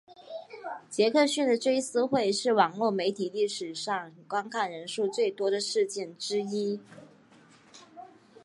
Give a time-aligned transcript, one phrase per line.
[0.89, 6.79] 杰克逊的追思会是网路媒体历史上观看人数最多的事件之一。